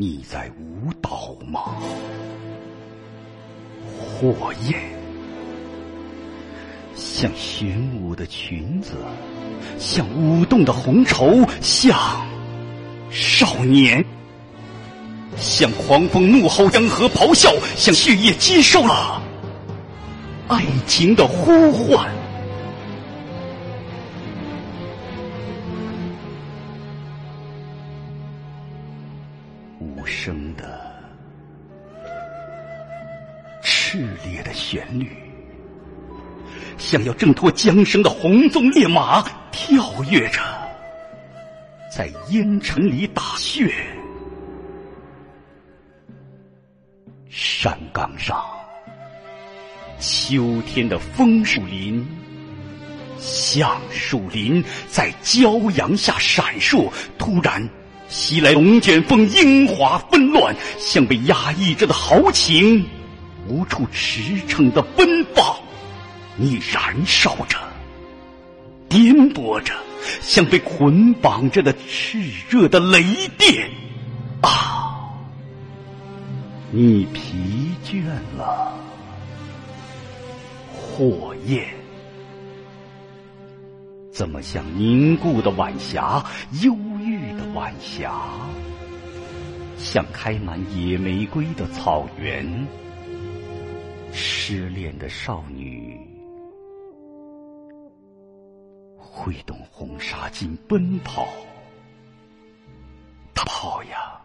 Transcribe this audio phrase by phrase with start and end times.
[0.00, 1.60] 你在舞蹈吗？
[3.98, 4.78] 火焰
[6.94, 8.92] 像玄武的裙子，
[9.76, 11.98] 像舞动的红绸，像
[13.10, 14.04] 少年，
[15.36, 19.20] 像狂风怒吼，江河咆哮，像血液接受了
[20.46, 22.08] 爱情的呼唤。
[29.98, 30.94] 无声的、
[33.62, 35.10] 炽烈的旋律，
[36.76, 40.40] 像要挣脱缰绳的红鬃烈马，跳跃着，
[41.92, 43.68] 在烟尘里打旋。
[47.28, 48.44] 山岗上，
[49.98, 52.06] 秋天的枫树林、
[53.18, 57.68] 橡树林在骄阳下闪烁，突然。
[58.08, 62.84] 袭来龙卷风，樱花纷乱，像被压抑着的豪情，
[63.46, 65.54] 无处驰骋的奔放。
[66.36, 67.58] 你燃烧着，
[68.88, 69.74] 颠簸着，
[70.22, 73.04] 像被捆绑着的炽热的雷
[73.36, 73.70] 电。
[74.40, 75.04] 啊！
[76.70, 78.02] 你疲倦
[78.38, 78.72] 了，
[80.72, 81.66] 火焰，
[84.10, 86.24] 怎么像凝固的晚霞？
[86.62, 86.74] 忧。
[87.00, 88.14] 郁晚霞，
[89.76, 92.46] 像开满野玫瑰的草原。
[94.12, 95.98] 失恋的少女，
[98.96, 101.26] 挥动红纱巾奔跑。
[103.34, 104.20] 她跑呀，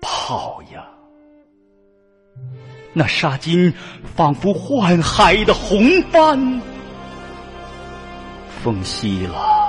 [0.00, 0.86] 跑呀，
[2.92, 3.74] 那纱巾
[4.14, 6.62] 仿佛幻海的红帆，
[8.62, 9.61] 风息了。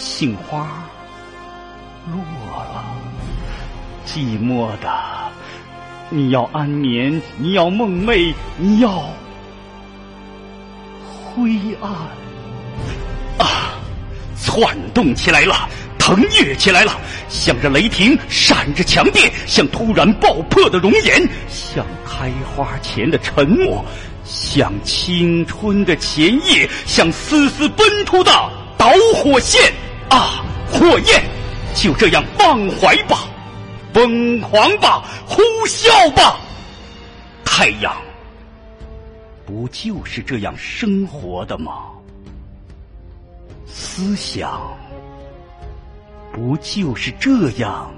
[0.00, 0.66] 杏花
[2.10, 2.16] 落
[2.72, 2.96] 了，
[4.06, 4.90] 寂寞的，
[6.08, 9.04] 你要安眠，你要梦寐，你要
[11.22, 11.50] 灰
[11.82, 11.90] 暗
[13.46, 13.74] 啊！
[14.42, 15.68] 窜动起来了，
[15.98, 23.84] 腾跃起来了，像着雷霆，闪着强电，像突然爆破的熔岩，像开花前的沉默，
[24.24, 28.32] 像青春的前夜，像丝丝奔突的
[28.78, 29.60] 导火线。
[30.10, 31.22] 啊，火焰，
[31.74, 33.28] 就这样放怀吧，
[33.92, 36.36] 疯狂吧，呼啸吧！
[37.44, 37.94] 太阳，
[39.46, 41.72] 不就是这样生活的吗？
[43.66, 44.60] 思想，
[46.32, 47.90] 不就是这样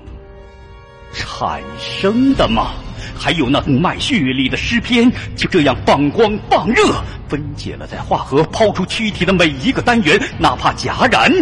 [1.13, 2.73] 产生的吗？
[3.19, 6.85] 还有那动脉血里的诗篇，就这样放光放热，
[7.29, 11.33] 分解了，在化合，抛出躯体的每一个单元，哪怕戛然。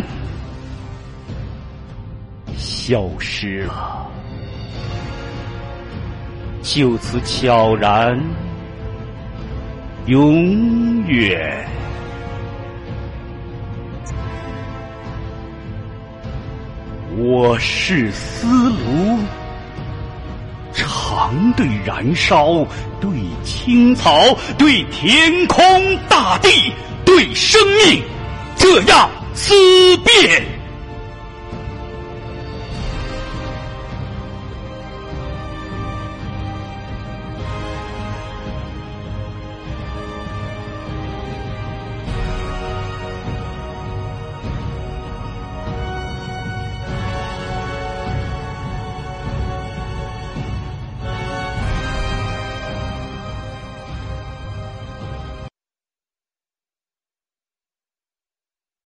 [2.82, 4.10] 消失了，
[6.62, 8.18] 就此悄然，
[10.06, 11.68] 永远。
[17.18, 19.18] 我是丝炉，
[20.72, 22.64] 常对燃烧，
[22.98, 23.10] 对
[23.44, 24.10] 青草，
[24.56, 26.72] 对天空大地，
[27.04, 28.02] 对生命，
[28.56, 29.52] 这样思
[29.98, 30.59] 辨。